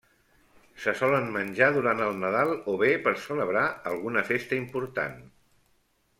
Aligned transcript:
Se 0.85 0.93
solen 1.01 1.27
menjar 1.35 1.67
durant 1.75 2.01
el 2.05 2.17
Nadal 2.21 2.53
o 2.73 2.75
bé 2.85 2.89
per 3.09 3.13
celebrar 3.27 3.67
alguna 3.93 4.25
festa 4.33 4.59
important. 4.65 5.15